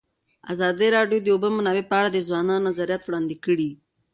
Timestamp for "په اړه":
1.89-2.09